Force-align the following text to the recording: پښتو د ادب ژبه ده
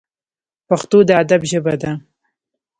پښتو 0.67 0.97
د 1.07 1.09
ادب 1.21 1.41
ژبه 1.51 1.73
ده 1.81 1.91